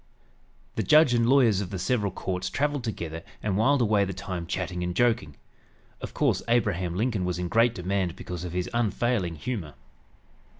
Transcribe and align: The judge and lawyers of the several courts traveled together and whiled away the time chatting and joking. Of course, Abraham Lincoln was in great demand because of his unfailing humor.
The 0.77 0.81
judge 0.81 1.13
and 1.13 1.29
lawyers 1.29 1.61
of 1.61 1.69
the 1.69 1.77
several 1.77 2.11
courts 2.11 2.49
traveled 2.49 2.83
together 2.83 3.21
and 3.43 3.55
whiled 3.55 3.83
away 3.83 4.03
the 4.03 4.15
time 4.15 4.47
chatting 4.47 4.81
and 4.83 4.95
joking. 4.95 5.35
Of 6.01 6.15
course, 6.15 6.41
Abraham 6.47 6.95
Lincoln 6.95 7.23
was 7.23 7.37
in 7.37 7.47
great 7.49 7.75
demand 7.75 8.15
because 8.15 8.43
of 8.43 8.51
his 8.53 8.67
unfailing 8.73 9.35
humor. 9.35 9.75